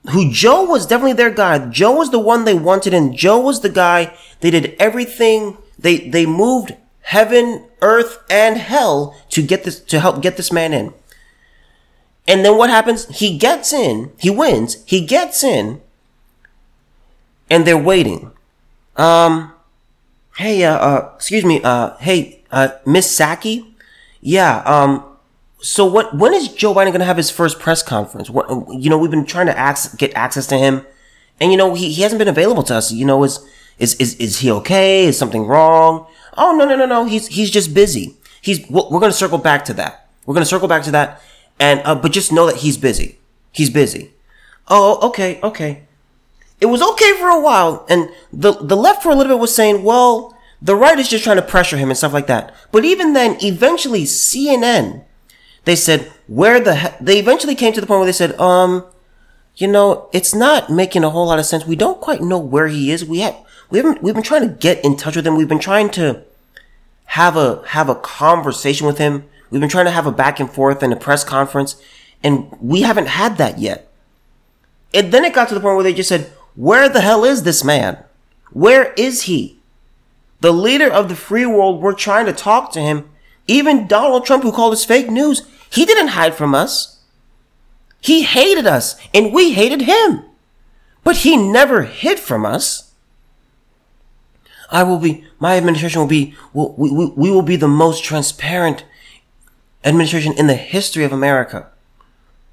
who 0.09 0.31
Joe 0.31 0.63
was 0.63 0.85
definitely 0.87 1.13
their 1.13 1.31
guy. 1.31 1.69
Joe 1.69 1.95
was 1.95 2.09
the 2.09 2.19
one 2.19 2.43
they 2.43 2.55
wanted, 2.55 2.93
and 2.93 3.15
Joe 3.15 3.39
was 3.39 3.61
the 3.61 3.69
guy. 3.69 4.15
They 4.39 4.49
did 4.49 4.75
everything. 4.79 5.57
They 5.77 5.97
they 6.09 6.25
moved 6.25 6.75
heaven, 7.01 7.65
earth, 7.81 8.23
and 8.29 8.57
hell 8.57 9.15
to 9.29 9.41
get 9.41 9.63
this 9.63 9.79
to 9.79 9.99
help 9.99 10.21
get 10.21 10.37
this 10.37 10.51
man 10.51 10.73
in. 10.73 10.93
And 12.27 12.45
then 12.45 12.57
what 12.57 12.69
happens? 12.69 13.07
He 13.07 13.37
gets 13.37 13.73
in, 13.73 14.11
he 14.17 14.29
wins, 14.29 14.83
he 14.85 15.05
gets 15.05 15.43
in, 15.43 15.81
and 17.49 17.65
they're 17.65 17.77
waiting. 17.77 18.31
Um, 18.95 19.53
hey, 20.37 20.63
uh, 20.63 20.77
uh 20.77 21.11
excuse 21.15 21.43
me, 21.43 21.61
uh, 21.63 21.97
hey, 21.97 22.43
uh, 22.51 22.69
Miss 22.85 23.19
Psaki? 23.19 23.73
Yeah, 24.21 24.61
um, 24.65 25.03
so 25.61 25.85
what, 25.85 26.15
when 26.15 26.33
is 26.33 26.49
Joe 26.49 26.73
Biden 26.73 26.91
gonna 26.91 27.05
have 27.05 27.17
his 27.17 27.29
first 27.29 27.59
press 27.59 27.83
conference? 27.83 28.29
What, 28.29 28.47
you 28.71 28.89
know, 28.89 28.97
we've 28.97 29.11
been 29.11 29.25
trying 29.25 29.47
to 29.47 29.97
get 29.97 30.13
access 30.15 30.47
to 30.47 30.57
him, 30.57 30.85
and 31.39 31.51
you 31.51 31.57
know, 31.57 31.73
he, 31.73 31.91
he 31.91 32.01
hasn't 32.01 32.19
been 32.19 32.27
available 32.27 32.63
to 32.63 32.75
us. 32.75 32.91
You 32.91 33.05
know, 33.05 33.23
is, 33.23 33.39
is, 33.79 33.95
is, 33.95 34.15
is 34.15 34.39
he 34.39 34.51
okay? 34.51 35.05
Is 35.05 35.17
something 35.17 35.45
wrong? 35.45 36.07
Oh, 36.37 36.55
no, 36.55 36.65
no, 36.65 36.75
no, 36.75 36.85
no, 36.85 37.05
he's, 37.05 37.27
he's 37.27 37.51
just 37.51 37.73
busy. 37.73 38.15
He's, 38.41 38.67
we're 38.69 38.99
gonna 38.99 39.11
circle 39.11 39.37
back 39.37 39.65
to 39.65 39.73
that. 39.75 40.09
We're 40.25 40.33
gonna 40.33 40.45
circle 40.45 40.67
back 40.67 40.83
to 40.83 40.91
that 40.91 41.21
and, 41.61 41.81
uh, 41.85 41.95
but 41.95 42.11
just 42.11 42.31
know 42.31 42.47
that 42.47 42.57
he's 42.57 42.75
busy. 42.75 43.19
He's 43.51 43.69
busy. 43.69 44.13
Oh, 44.67 45.07
okay, 45.09 45.39
okay. 45.43 45.83
It 46.59 46.65
was 46.65 46.81
okay 46.81 47.13
for 47.17 47.29
a 47.29 47.39
while, 47.39 47.85
and 47.87 48.09
the, 48.33 48.53
the 48.53 48.75
left 48.75 49.03
for 49.03 49.09
a 49.09 49.15
little 49.15 49.35
bit 49.35 49.39
was 49.39 49.53
saying, 49.53 49.83
well, 49.83 50.35
the 50.61 50.75
right 50.75 50.97
is 50.97 51.09
just 51.09 51.23
trying 51.23 51.37
to 51.37 51.41
pressure 51.41 51.77
him 51.77 51.89
and 51.89 51.97
stuff 51.97 52.13
like 52.13 52.27
that. 52.27 52.53
But 52.71 52.83
even 52.85 53.13
then, 53.13 53.37
eventually 53.41 54.03
CNN, 54.03 55.03
they 55.65 55.75
said, 55.75 56.11
where 56.27 56.59
the 56.59 56.75
he-? 56.75 56.95
they 56.99 57.19
eventually 57.19 57.55
came 57.55 57.73
to 57.73 57.81
the 57.81 57.87
point 57.87 57.99
where 57.99 58.05
they 58.05 58.11
said, 58.11 58.39
um, 58.39 58.85
you 59.55 59.67
know, 59.67 60.09
it's 60.13 60.33
not 60.33 60.69
making 60.69 61.03
a 61.03 61.09
whole 61.09 61.27
lot 61.27 61.39
of 61.39 61.45
sense. 61.45 61.65
We 61.65 61.75
don't 61.75 62.01
quite 62.01 62.21
know 62.21 62.39
where 62.39 62.67
he 62.67 62.91
is. 62.91 63.05
We 63.05 63.19
have, 63.19 63.35
we 63.69 63.77
haven't, 63.77 64.01
we've 64.01 64.13
been 64.13 64.23
trying 64.23 64.47
to 64.47 64.55
get 64.55 64.83
in 64.83 64.97
touch 64.97 65.15
with 65.15 65.27
him. 65.27 65.35
We've 65.35 65.47
been 65.47 65.59
trying 65.59 65.89
to 65.91 66.23
have 67.05 67.35
a, 67.35 67.63
have 67.67 67.89
a 67.89 67.95
conversation 67.95 68.87
with 68.87 68.97
him. 68.97 69.25
We've 69.49 69.59
been 69.59 69.69
trying 69.69 69.85
to 69.85 69.91
have 69.91 70.07
a 70.07 70.11
back 70.11 70.39
and 70.39 70.49
forth 70.49 70.81
and 70.81 70.93
a 70.93 70.95
press 70.95 71.25
conference, 71.25 71.75
and 72.23 72.55
we 72.61 72.83
haven't 72.83 73.07
had 73.07 73.37
that 73.37 73.59
yet. 73.59 73.91
And 74.93 75.11
then 75.11 75.25
it 75.25 75.33
got 75.33 75.49
to 75.49 75.53
the 75.53 75.59
point 75.59 75.75
where 75.75 75.83
they 75.83 75.93
just 75.93 76.09
said, 76.09 76.31
Where 76.55 76.87
the 76.87 77.01
hell 77.01 77.25
is 77.25 77.43
this 77.43 77.63
man? 77.63 77.97
Where 78.51 78.93
is 78.93 79.23
he? 79.23 79.59
The 80.39 80.53
leader 80.53 80.89
of 80.89 81.09
the 81.09 81.15
free 81.15 81.45
world, 81.45 81.81
we're 81.81 81.93
trying 81.93 82.25
to 82.25 82.33
talk 82.33 82.71
to 82.71 82.79
him. 82.79 83.09
Even 83.51 83.85
Donald 83.85 84.25
Trump, 84.25 84.43
who 84.43 84.53
called 84.53 84.71
us 84.71 84.85
fake 84.85 85.09
news, 85.09 85.41
he 85.69 85.85
didn't 85.85 86.15
hide 86.19 86.35
from 86.35 86.55
us. 86.55 87.01
He 87.99 88.23
hated 88.23 88.65
us, 88.65 88.95
and 89.13 89.33
we 89.33 89.51
hated 89.51 89.81
him. 89.81 90.23
But 91.03 91.17
he 91.17 91.35
never 91.35 91.81
hid 91.83 92.17
from 92.17 92.45
us. 92.45 92.93
I 94.71 94.83
will 94.83 94.99
be, 94.99 95.25
my 95.37 95.57
administration 95.57 95.99
will 95.99 96.07
be, 96.07 96.33
will, 96.53 96.73
we, 96.77 96.91
we, 96.91 97.05
we 97.07 97.29
will 97.29 97.41
be 97.41 97.57
the 97.57 97.67
most 97.67 98.05
transparent 98.05 98.85
administration 99.83 100.31
in 100.37 100.47
the 100.47 100.55
history 100.55 101.03
of 101.03 101.11
America. 101.11 101.67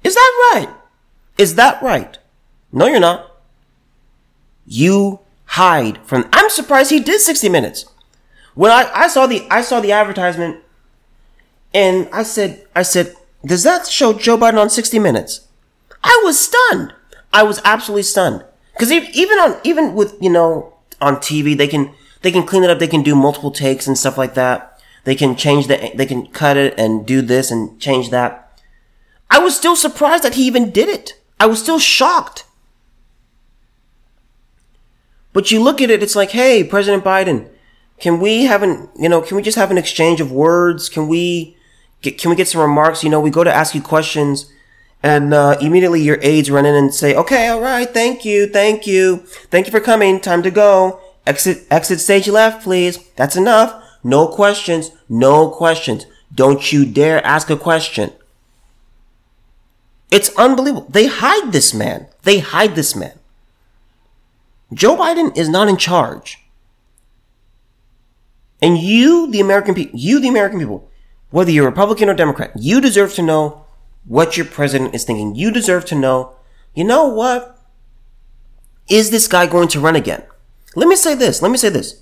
Is 0.03 0.15
that 0.15 0.51
right? 0.53 0.69
Is 1.37 1.55
that 1.55 1.81
right? 1.81 2.17
No, 2.73 2.87
you're 2.87 2.99
not. 2.99 3.37
You 4.67 5.21
hide 5.45 6.05
from, 6.05 6.27
I'm 6.33 6.49
surprised 6.49 6.91
he 6.91 6.99
did 6.99 7.21
60 7.21 7.47
minutes. 7.47 7.85
When 8.53 8.69
I, 8.69 8.91
I 8.93 9.07
saw 9.07 9.27
the, 9.27 9.47
I 9.49 9.61
saw 9.61 9.79
the 9.79 9.93
advertisement 9.93 10.61
and 11.73 12.09
I 12.11 12.23
said, 12.23 12.65
I 12.75 12.81
said, 12.81 13.15
does 13.45 13.63
that 13.63 13.87
show 13.87 14.13
Joe 14.13 14.37
Biden 14.37 14.59
on 14.59 14.69
60 14.69 14.99
minutes? 14.99 15.47
I 16.03 16.21
was 16.23 16.39
stunned. 16.39 16.93
I 17.31 17.43
was 17.43 17.61
absolutely 17.63 18.03
stunned. 18.03 18.43
Cause 18.79 18.91
even 18.91 19.37
on, 19.39 19.59
even 19.63 19.93
with, 19.93 20.15
you 20.21 20.29
know, 20.29 20.73
on 21.01 21.17
TV, 21.17 21.55
they 21.55 21.67
can, 21.67 21.93
they 22.21 22.31
can 22.31 22.45
clean 22.45 22.63
it 22.63 22.69
up. 22.69 22.79
They 22.79 22.87
can 22.87 23.03
do 23.03 23.15
multiple 23.15 23.51
takes 23.51 23.87
and 23.87 23.97
stuff 23.97 24.17
like 24.17 24.33
that. 24.35 24.81
They 25.03 25.15
can 25.15 25.35
change 25.35 25.67
the, 25.67 25.91
they 25.95 26.05
can 26.05 26.27
cut 26.27 26.57
it 26.57 26.73
and 26.77 27.05
do 27.05 27.21
this 27.21 27.51
and 27.51 27.79
change 27.79 28.09
that. 28.09 28.57
I 29.29 29.39
was 29.39 29.55
still 29.55 29.75
surprised 29.75 30.23
that 30.23 30.35
he 30.35 30.47
even 30.47 30.71
did 30.71 30.89
it. 30.89 31.19
I 31.39 31.45
was 31.45 31.61
still 31.61 31.79
shocked. 31.79 32.45
But 35.31 35.51
you 35.51 35.61
look 35.61 35.81
at 35.81 35.91
it, 35.91 36.01
it's 36.01 36.15
like, 36.15 36.31
hey, 36.31 36.63
President 36.63 37.03
Biden, 37.03 37.49
can 37.99 38.19
we 38.19 38.45
have 38.45 38.63
an, 38.63 38.89
you 38.97 39.09
know, 39.09 39.21
can 39.21 39.37
we 39.37 39.43
just 39.43 39.57
have 39.57 39.71
an 39.71 39.77
exchange 39.77 40.19
of 40.19 40.31
words? 40.31 40.89
Can 40.89 41.07
we 41.07 41.55
get, 42.01 42.17
can 42.17 42.29
we 42.29 42.35
get 42.35 42.47
some 42.47 42.61
remarks? 42.61 43.03
You 43.03 43.09
know, 43.09 43.19
we 43.19 43.29
go 43.29 43.43
to 43.43 43.53
ask 43.53 43.75
you 43.75 43.81
questions 43.81 44.51
and 45.01 45.33
uh, 45.33 45.57
immediately 45.61 46.01
your 46.01 46.19
aides 46.21 46.51
run 46.51 46.65
in 46.65 46.75
and 46.75 46.93
say, 46.93 47.15
okay, 47.15 47.47
all 47.47 47.61
right, 47.61 47.89
thank 47.89 48.25
you, 48.25 48.47
thank 48.47 48.85
you, 48.85 49.17
thank 49.49 49.65
you 49.65 49.71
for 49.71 49.79
coming, 49.79 50.19
time 50.19 50.43
to 50.43 50.51
go. 50.51 50.99
Exit, 51.25 51.65
exit 51.69 51.99
stage 51.99 52.27
left, 52.27 52.63
please. 52.63 52.97
That's 53.15 53.35
enough. 53.35 53.83
No 54.03 54.27
questions. 54.27 54.91
No 55.07 55.49
questions. 55.49 56.05
Don't 56.33 56.71
you 56.71 56.85
dare 56.85 57.25
ask 57.25 57.49
a 57.49 57.57
question. 57.57 58.11
It's 60.11 60.35
unbelievable. 60.37 60.87
They 60.89 61.07
hide 61.07 61.51
this 61.51 61.73
man. 61.73 62.07
They 62.23 62.39
hide 62.39 62.75
this 62.75 62.95
man. 62.95 63.13
Joe 64.73 64.97
Biden 64.97 65.35
is 65.37 65.49
not 65.49 65.67
in 65.67 65.77
charge. 65.77 66.39
And 68.61 68.77
you, 68.77 69.29
the 69.31 69.39
American 69.39 69.73
people, 69.73 69.99
you, 69.99 70.19
the 70.19 70.27
American 70.27 70.59
people, 70.59 70.88
whether 71.29 71.51
you're 71.51 71.65
Republican 71.65 72.09
or 72.09 72.13
Democrat, 72.13 72.51
you 72.55 72.81
deserve 72.81 73.13
to 73.15 73.21
know 73.21 73.65
what 74.05 74.37
your 74.37 74.45
president 74.45 74.95
is 74.95 75.03
thinking. 75.03 75.35
You 75.35 75.51
deserve 75.51 75.85
to 75.85 75.95
know, 75.95 76.35
you 76.73 76.83
know 76.83 77.07
what? 77.07 77.57
Is 78.89 79.11
this 79.11 79.27
guy 79.27 79.45
going 79.45 79.67
to 79.69 79.79
run 79.79 79.95
again? 79.95 80.23
Let 80.75 80.87
me 80.87 80.95
say 80.95 81.15
this. 81.15 81.41
Let 81.41 81.51
me 81.51 81.57
say 81.57 81.69
this 81.69 82.01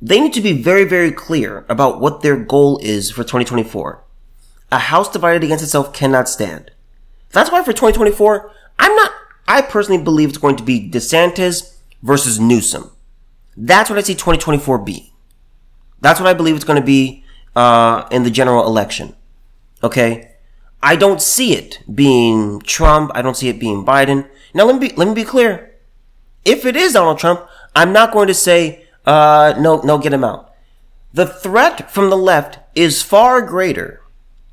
they 0.00 0.20
need 0.20 0.32
to 0.34 0.40
be 0.40 0.52
very, 0.52 0.84
very 0.84 1.10
clear 1.10 1.64
about 1.68 2.00
what 2.00 2.22
their 2.22 2.36
goal 2.36 2.78
is 2.82 3.10
for 3.10 3.22
2024. 3.24 4.04
A 4.70 4.78
house 4.78 5.10
divided 5.10 5.42
against 5.42 5.64
itself 5.64 5.92
cannot 5.92 6.28
stand. 6.28 6.70
That's 7.30 7.50
why 7.50 7.62
for 7.64 7.72
2024, 7.72 8.50
I'm 8.78 8.94
not, 8.94 9.12
I 9.48 9.62
personally 9.62 10.02
believe 10.02 10.28
it's 10.28 10.38
going 10.38 10.56
to 10.56 10.62
be 10.62 10.88
DeSantis 10.88 11.78
versus 12.02 12.38
Newsom. 12.38 12.90
That's 13.56 13.90
what 13.90 13.98
I 13.98 14.02
see 14.02 14.14
2024 14.14 14.78
being. 14.78 15.10
That's 16.00 16.20
what 16.20 16.28
I 16.28 16.34
believe 16.34 16.54
it's 16.54 16.64
going 16.64 16.80
to 16.80 16.86
be 16.86 17.24
uh, 17.58 18.06
in 18.12 18.22
the 18.22 18.30
general 18.30 18.66
election. 18.66 19.16
Okay, 19.82 20.36
I 20.80 20.94
don't 20.94 21.20
see 21.20 21.54
it 21.54 21.82
being 21.92 22.60
Trump. 22.60 23.10
I 23.14 23.20
don't 23.20 23.36
see 23.36 23.48
it 23.48 23.58
being 23.58 23.84
Biden. 23.84 24.28
Now 24.54 24.64
let 24.64 24.80
me 24.80 24.88
be, 24.88 24.94
let 24.94 25.08
me 25.08 25.14
be 25.14 25.24
clear. 25.24 25.74
If 26.44 26.64
it 26.64 26.76
is 26.76 26.92
Donald 26.92 27.18
Trump, 27.18 27.48
I'm 27.74 27.92
not 27.92 28.12
going 28.12 28.28
to 28.28 28.34
say 28.34 28.86
uh, 29.04 29.54
no, 29.58 29.80
no, 29.80 29.98
get 29.98 30.12
him 30.12 30.22
out. 30.22 30.54
The 31.12 31.26
threat 31.26 31.90
from 31.90 32.10
the 32.10 32.16
left 32.16 32.60
is 32.76 33.02
far 33.02 33.42
greater. 33.42 34.02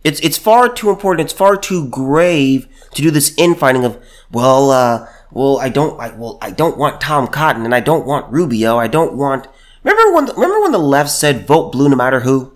It's 0.03 0.19
it's 0.21 0.37
far 0.37 0.67
too 0.73 0.89
important. 0.89 1.25
It's 1.25 1.37
far 1.37 1.57
too 1.57 1.87
grave 1.89 2.67
to 2.95 3.01
do 3.03 3.11
this 3.11 3.35
infighting 3.37 3.85
of 3.85 4.01
well, 4.31 4.71
uh, 4.71 5.07
well, 5.31 5.59
I 5.59 5.69
don't, 5.69 5.99
I, 5.99 6.09
well, 6.09 6.39
I 6.41 6.49
don't 6.49 6.77
want 6.77 7.01
Tom 7.01 7.27
Cotton, 7.27 7.65
and 7.65 7.75
I 7.75 7.81
don't 7.81 8.05
want 8.05 8.31
Rubio. 8.31 8.77
I 8.77 8.87
don't 8.87 9.15
want. 9.15 9.47
Remember 9.83 10.15
when? 10.15 10.25
Remember 10.25 10.61
when 10.61 10.71
the 10.71 10.79
left 10.79 11.11
said 11.11 11.45
vote 11.45 11.71
blue 11.71 11.89
no 11.89 11.95
matter 11.95 12.21
who? 12.21 12.54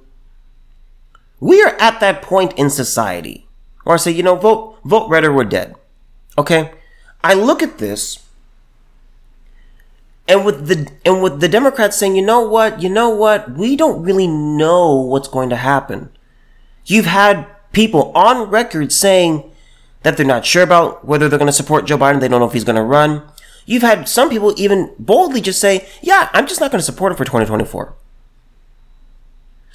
We 1.39 1.61
are 1.63 1.75
at 1.79 1.99
that 1.99 2.21
point 2.21 2.53
in 2.53 2.69
society 2.69 3.47
where 3.83 3.95
I 3.95 3.97
say, 3.97 4.11
you 4.11 4.23
know, 4.23 4.35
vote 4.35 4.77
vote 4.83 5.09
red 5.09 5.23
or 5.23 5.33
we're 5.33 5.45
dead. 5.45 5.75
Okay, 6.37 6.71
I 7.23 7.33
look 7.33 7.63
at 7.63 7.77
this 7.77 8.25
and 10.27 10.45
with 10.45 10.67
the 10.67 10.91
and 11.05 11.23
with 11.23 11.41
the 11.41 11.49
Democrats 11.49 11.97
saying, 11.97 12.15
you 12.15 12.21
know 12.21 12.41
what, 12.41 12.81
you 12.81 12.89
know 12.89 13.09
what, 13.09 13.51
we 13.51 13.75
don't 13.75 14.03
really 14.03 14.27
know 14.27 14.95
what's 14.95 15.27
going 15.27 15.49
to 15.49 15.55
happen. 15.55 16.09
You've 16.85 17.07
had 17.07 17.47
people 17.71 18.11
on 18.15 18.49
record 18.49 18.91
saying 18.91 19.51
that 20.03 20.17
they're 20.17 20.25
not 20.25 20.45
sure 20.45 20.63
about 20.63 21.05
whether 21.05 21.27
they're 21.27 21.39
going 21.39 21.47
to 21.47 21.53
support 21.53 21.85
Joe 21.85 21.97
Biden. 21.97 22.19
They 22.19 22.27
don't 22.27 22.39
know 22.39 22.47
if 22.47 22.53
he's 22.53 22.63
going 22.63 22.75
to 22.75 22.83
run. 22.83 23.23
You've 23.65 23.83
had 23.83 24.07
some 24.07 24.29
people 24.29 24.53
even 24.57 24.93
boldly 24.97 25.41
just 25.41 25.59
say, 25.59 25.87
yeah, 26.01 26.29
I'm 26.33 26.47
just 26.47 26.61
not 26.61 26.71
going 26.71 26.79
to 26.79 26.85
support 26.85 27.11
him 27.11 27.17
for 27.17 27.25
2024. 27.25 27.95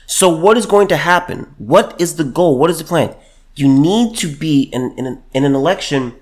So 0.07 0.29
what 0.29 0.57
is 0.57 0.67
going 0.67 0.89
to 0.89 0.97
happen? 0.97 1.55
What 1.59 2.01
is 2.01 2.17
the 2.17 2.25
goal? 2.25 2.59
What 2.59 2.71
is 2.71 2.79
the 2.79 2.85
plan? 2.85 3.15
You 3.55 3.69
need 3.69 4.17
to 4.19 4.29
be 4.29 4.63
in, 4.65 4.95
in, 4.99 5.07
an, 5.07 5.23
in 5.33 5.45
an 5.45 5.55
election 5.55 6.15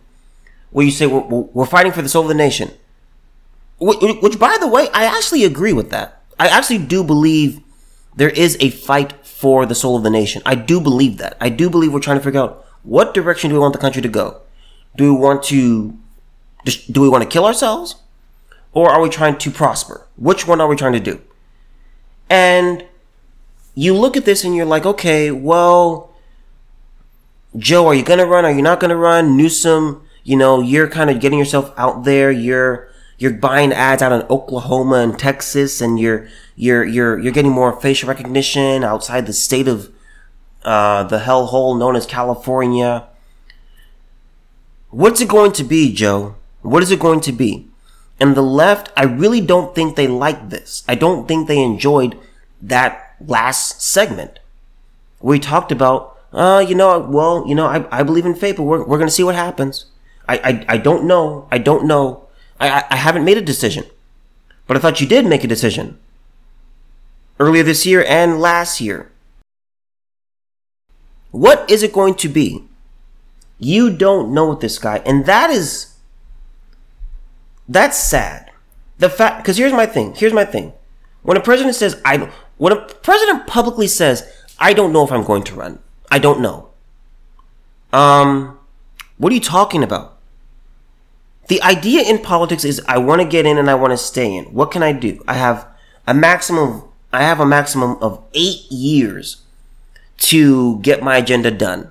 where 0.70 0.84
you 0.84 0.92
say, 0.92 1.06
we're, 1.06 1.20
we're 1.20 1.66
fighting 1.66 1.92
for 1.92 2.02
the 2.02 2.08
soul 2.08 2.22
of 2.22 2.28
the 2.28 2.34
nation. 2.34 2.70
Which, 3.80 3.98
which, 4.22 4.38
by 4.38 4.56
the 4.60 4.68
way, 4.68 4.88
I 4.92 5.04
actually 5.04 5.44
agree 5.44 5.72
with 5.72 5.90
that. 5.90 6.22
I 6.38 6.48
actually 6.48 6.78
do 6.78 7.02
believe 7.02 7.60
there 8.14 8.30
is 8.30 8.56
a 8.60 8.70
fight 8.70 9.24
for 9.26 9.66
the 9.66 9.74
soul 9.74 9.96
of 9.96 10.02
the 10.02 10.10
nation. 10.10 10.42
I 10.46 10.54
do 10.54 10.80
believe 10.80 11.18
that. 11.18 11.36
I 11.40 11.48
do 11.48 11.68
believe 11.68 11.92
we're 11.92 12.00
trying 12.00 12.18
to 12.18 12.24
figure 12.24 12.40
out 12.40 12.66
what 12.82 13.14
direction 13.14 13.50
do 13.50 13.56
we 13.56 13.60
want 13.60 13.72
the 13.72 13.78
country 13.78 14.02
to 14.02 14.08
go? 14.08 14.40
Do 14.96 15.12
we 15.12 15.20
want 15.20 15.42
to 15.44 15.98
do 16.64 17.00
we 17.00 17.08
want 17.08 17.24
to 17.24 17.28
kill 17.28 17.44
ourselves 17.44 17.96
or 18.72 18.88
are 18.88 19.00
we 19.00 19.08
trying 19.08 19.36
to 19.38 19.50
prosper? 19.50 20.06
Which 20.16 20.46
one 20.46 20.60
are 20.60 20.68
we 20.68 20.76
trying 20.76 20.92
to 20.92 21.00
do? 21.00 21.20
And 22.30 22.86
you 23.74 23.94
look 23.94 24.16
at 24.16 24.24
this 24.24 24.44
and 24.44 24.54
you're 24.54 24.66
like, 24.66 24.84
okay, 24.84 25.30
well, 25.30 26.14
Joe, 27.56 27.86
are 27.86 27.94
you 27.94 28.02
going 28.02 28.18
to 28.18 28.26
run? 28.26 28.44
Are 28.44 28.52
you 28.52 28.62
not 28.62 28.80
going 28.80 28.90
to 28.90 28.96
run? 28.96 29.36
Newsom, 29.36 30.06
you 30.24 30.36
know, 30.36 30.60
you're 30.60 30.88
kind 30.88 31.10
of 31.10 31.20
getting 31.20 31.38
yourself 31.38 31.72
out 31.76 32.04
there. 32.04 32.30
You're, 32.30 32.88
you're 33.18 33.32
buying 33.32 33.72
ads 33.72 34.02
out 34.02 34.12
in 34.12 34.26
Oklahoma 34.28 34.96
and 34.96 35.18
Texas 35.18 35.80
and 35.80 35.98
you're, 35.98 36.28
you're, 36.56 36.84
you're, 36.84 37.18
you're 37.18 37.32
getting 37.32 37.52
more 37.52 37.78
facial 37.80 38.08
recognition 38.08 38.84
outside 38.84 39.26
the 39.26 39.32
state 39.32 39.68
of 39.68 39.90
uh, 40.64 41.04
the 41.04 41.20
hellhole 41.20 41.78
known 41.78 41.96
as 41.96 42.06
California. 42.06 43.06
What's 44.90 45.20
it 45.20 45.28
going 45.28 45.52
to 45.52 45.64
be, 45.64 45.92
Joe? 45.92 46.36
What 46.60 46.82
is 46.82 46.90
it 46.90 47.00
going 47.00 47.20
to 47.22 47.32
be? 47.32 47.68
And 48.20 48.36
the 48.36 48.42
left, 48.42 48.92
I 48.96 49.04
really 49.04 49.40
don't 49.40 49.74
think 49.74 49.96
they 49.96 50.06
like 50.06 50.50
this. 50.50 50.84
I 50.86 50.94
don't 50.94 51.26
think 51.26 51.48
they 51.48 51.60
enjoyed 51.60 52.18
that 52.60 53.01
last 53.26 53.82
segment. 53.82 54.38
We 55.20 55.38
talked 55.38 55.72
about, 55.72 56.18
uh, 56.32 56.64
you 56.66 56.74
know, 56.74 56.98
well, 56.98 57.44
you 57.46 57.54
know, 57.54 57.66
I, 57.66 58.00
I 58.00 58.02
believe 58.02 58.26
in 58.26 58.34
faith, 58.34 58.56
but 58.56 58.64
we're, 58.64 58.84
we're 58.84 58.98
going 58.98 59.08
to 59.08 59.14
see 59.14 59.24
what 59.24 59.34
happens. 59.34 59.86
I, 60.28 60.38
I, 60.38 60.74
I 60.74 60.76
don't 60.78 61.04
know. 61.04 61.48
I 61.50 61.58
don't 61.58 61.86
know. 61.86 62.28
I, 62.58 62.84
I 62.90 62.96
haven't 62.96 63.24
made 63.24 63.38
a 63.38 63.42
decision. 63.42 63.84
But 64.66 64.76
I 64.76 64.80
thought 64.80 65.00
you 65.00 65.06
did 65.06 65.26
make 65.26 65.44
a 65.44 65.48
decision. 65.48 65.98
Earlier 67.38 67.62
this 67.62 67.84
year 67.86 68.04
and 68.06 68.40
last 68.40 68.80
year. 68.80 69.10
What 71.30 71.68
is 71.70 71.82
it 71.82 71.92
going 71.92 72.14
to 72.16 72.28
be? 72.28 72.64
You 73.58 73.90
don't 73.90 74.32
know 74.32 74.50
with 74.50 74.60
this 74.60 74.78
guy. 74.78 74.98
And 75.06 75.26
that 75.26 75.50
is, 75.50 75.94
that's 77.68 77.96
sad. 77.96 78.50
The 78.98 79.08
fact, 79.08 79.38
because 79.38 79.56
here's 79.56 79.72
my 79.72 79.86
thing. 79.86 80.14
Here's 80.14 80.32
my 80.32 80.44
thing. 80.44 80.72
When 81.22 81.36
a 81.36 81.40
president 81.40 81.74
says, 81.74 82.00
I, 82.04 82.30
when 82.62 82.72
a 82.72 82.76
president 82.76 83.48
publicly 83.48 83.88
says, 83.88 84.32
I 84.56 84.72
don't 84.72 84.92
know 84.92 85.04
if 85.04 85.10
I'm 85.10 85.24
going 85.24 85.42
to 85.42 85.54
run, 85.56 85.80
I 86.12 86.20
don't 86.20 86.40
know. 86.40 86.68
Um, 87.92 88.56
what 89.18 89.32
are 89.32 89.34
you 89.34 89.40
talking 89.40 89.82
about? 89.82 90.16
The 91.48 91.60
idea 91.60 92.02
in 92.02 92.20
politics 92.20 92.64
is 92.64 92.80
I 92.86 92.98
want 92.98 93.20
to 93.20 93.26
get 93.26 93.46
in 93.46 93.58
and 93.58 93.68
I 93.68 93.74
want 93.74 93.90
to 93.90 93.96
stay 93.96 94.32
in. 94.32 94.44
What 94.44 94.70
can 94.70 94.80
I 94.80 94.92
do? 94.92 95.24
I 95.26 95.34
have 95.34 95.66
a 96.06 96.14
maximum, 96.14 96.84
I 97.12 97.24
have 97.24 97.40
a 97.40 97.44
maximum 97.44 97.96
of 98.00 98.22
eight 98.32 98.70
years 98.70 99.42
to 100.18 100.78
get 100.82 101.02
my 101.02 101.16
agenda 101.16 101.50
done. 101.50 101.90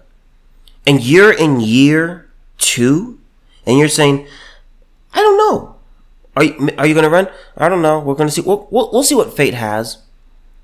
And 0.88 1.04
you're 1.04 1.34
in 1.34 1.60
year 1.60 2.30
two 2.58 3.20
and 3.66 3.78
you're 3.78 3.90
saying, 3.90 4.26
I 5.14 5.20
don't 5.20 5.38
know. 5.38 5.76
Are 6.38 6.46
you, 6.46 6.70
are 6.78 6.88
you 6.88 6.94
going 6.94 7.04
to 7.04 7.10
run? 7.10 7.28
I 7.58 7.68
don't 7.68 7.82
know. 7.82 8.00
We're 8.00 8.16
going 8.16 8.30
to 8.30 8.34
see. 8.34 8.40
We'll, 8.40 8.70
we'll, 8.72 8.90
we'll 8.94 9.04
see 9.04 9.16
what 9.16 9.36
fate 9.36 9.54
has. 9.54 9.98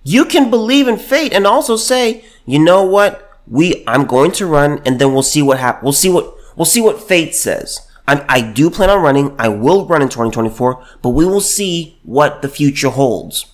You 0.07 0.23
can 0.23 0.49
believe 0.49 0.87
in 0.87 0.97
fate 0.97 1.33
and 1.33 1.45
also 1.45 1.75
say, 1.75 2.23
you 2.45 2.59
know 2.59 2.83
what? 2.83 3.29
We, 3.45 3.83
I'm 3.85 4.05
going 4.05 4.31
to 4.33 4.45
run 4.45 4.81
and 4.85 4.99
then 4.99 5.11
we'll 5.11 5.21
see 5.21 5.41
what 5.41 5.59
happens. 5.59 5.83
We'll 5.83 5.91
see 5.93 6.09
what, 6.09 6.33
we'll 6.55 6.65
see 6.65 6.79
what 6.79 7.03
fate 7.03 7.35
says. 7.35 7.85
I'm, 8.07 8.23
I 8.29 8.39
do 8.39 8.69
plan 8.69 8.89
on 8.89 9.03
running. 9.03 9.35
I 9.37 9.49
will 9.49 9.85
run 9.85 10.01
in 10.01 10.07
2024, 10.07 10.81
but 11.01 11.09
we 11.09 11.25
will 11.25 11.41
see 11.41 11.99
what 12.03 12.41
the 12.41 12.47
future 12.47 12.89
holds. 12.89 13.47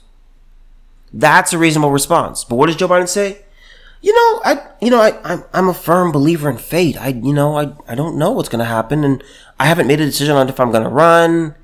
That's 1.12 1.54
a 1.54 1.58
reasonable 1.58 1.92
response. 1.92 2.44
But 2.44 2.58
what 2.58 2.68
does 2.68 2.76
Joe 2.76 2.88
Biden 2.88 3.10
say? 3.10 3.44
you 4.04 4.14
know, 4.14 4.42
I, 4.44 4.68
you 4.82 4.92
know, 4.92 5.00
I, 5.00 5.18
I'm, 5.24 5.44
I'm 5.54 5.70
a 5.70 5.74
firm 5.74 6.12
believer 6.12 6.50
in 6.50 6.58
fate. 6.58 7.02
I, 7.02 7.08
you 7.08 7.34
know, 7.34 7.58
I, 7.58 7.74
I 7.88 7.96
don't 7.96 8.18
know 8.18 8.32
what's 8.32 8.50
going 8.50 8.60
to 8.60 8.66
happen 8.66 9.04
and 9.06 9.24
I 9.60 9.66
haven't 9.66 9.88
made 9.88 10.02
a 10.02 10.06
decision 10.06 10.36
on 10.36 10.50
if 10.50 10.60
I'm 10.60 10.72
going 10.72 10.84
to 10.84 10.90
run. 10.90 11.56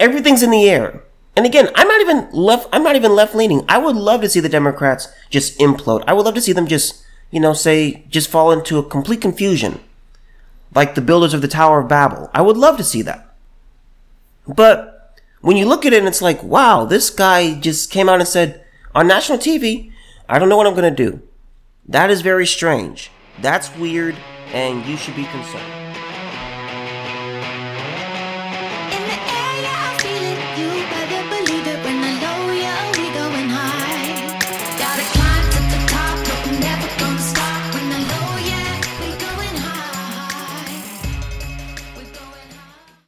Everything's 0.00 0.42
in 0.42 0.50
the 0.50 0.68
air. 0.68 1.04
And 1.36 1.46
again, 1.46 1.70
I'm 1.74 1.88
not 1.88 2.00
even 2.00 2.28
left, 2.32 2.68
I'm 2.72 2.82
not 2.82 2.96
even 2.96 3.14
left 3.14 3.34
leaning. 3.34 3.64
I 3.68 3.78
would 3.78 3.96
love 3.96 4.20
to 4.22 4.28
see 4.28 4.40
the 4.40 4.48
Democrats 4.48 5.08
just 5.30 5.58
implode. 5.58 6.04
I 6.06 6.12
would 6.12 6.24
love 6.24 6.34
to 6.34 6.40
see 6.40 6.52
them 6.52 6.66
just, 6.66 7.04
you 7.30 7.40
know, 7.40 7.52
say, 7.52 8.04
just 8.08 8.28
fall 8.28 8.50
into 8.50 8.78
a 8.78 8.82
complete 8.82 9.20
confusion. 9.20 9.80
Like 10.74 10.94
the 10.94 11.00
builders 11.00 11.34
of 11.34 11.42
the 11.42 11.48
Tower 11.48 11.80
of 11.80 11.88
Babel. 11.88 12.30
I 12.34 12.42
would 12.42 12.56
love 12.56 12.76
to 12.76 12.84
see 12.84 13.02
that. 13.02 13.34
But 14.46 15.16
when 15.40 15.56
you 15.56 15.66
look 15.66 15.86
at 15.86 15.92
it 15.92 15.98
and 15.98 16.08
it's 16.08 16.22
like, 16.22 16.42
wow, 16.42 16.84
this 16.84 17.10
guy 17.10 17.58
just 17.58 17.90
came 17.90 18.08
out 18.08 18.20
and 18.20 18.28
said 18.28 18.64
on 18.94 19.06
national 19.06 19.38
TV, 19.38 19.92
I 20.28 20.38
don't 20.38 20.48
know 20.48 20.56
what 20.56 20.66
I'm 20.66 20.74
going 20.74 20.94
to 20.94 21.04
do. 21.04 21.22
That 21.88 22.10
is 22.10 22.20
very 22.22 22.46
strange. 22.46 23.10
That's 23.40 23.74
weird, 23.76 24.16
and 24.52 24.84
you 24.86 24.96
should 24.96 25.16
be 25.16 25.24
concerned. 25.24 25.79